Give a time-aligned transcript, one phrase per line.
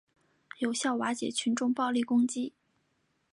[0.57, 2.53] 有效瓦解群众暴力攻击